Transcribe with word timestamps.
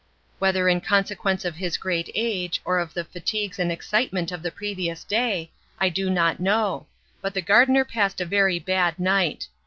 Whether 0.39 0.67
in 0.67 0.81
consequence 0.81 1.45
of 1.45 1.57
his 1.57 1.77
great 1.77 2.09
age, 2.15 2.59
or 2.65 2.79
of 2.79 2.95
the 2.95 3.03
fatigues 3.03 3.59
and 3.59 3.71
excitement 3.71 4.31
of 4.31 4.41
the 4.41 4.49
previous 4.49 5.03
day, 5.03 5.51
I 5.79 5.89
do 5.89 6.09
not 6.09 6.39
know, 6.39 6.87
but 7.21 7.35
the 7.35 7.41
gardener 7.43 7.85
passed 7.85 8.19
a 8.19 8.25
very 8.25 8.57
bad 8.57 8.97
night. 8.97 9.45